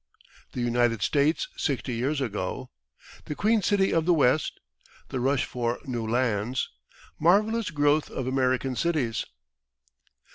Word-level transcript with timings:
The 0.53 0.61
United 0.61 1.03
States 1.03 1.47
Sixty 1.57 1.93
Years 1.93 2.21
ago 2.21 2.71
The 3.25 3.35
"Queen 3.35 3.61
City" 3.61 3.93
of 3.93 4.07
the 4.07 4.15
West 4.15 4.59
The 5.09 5.19
Rush 5.19 5.45
for 5.45 5.77
New 5.85 6.07
Lands 6.09 6.71
Marvellous 7.19 7.69
Growth 7.69 8.09
of 8.09 8.25
American 8.25 8.75
Cities. 8.75 9.25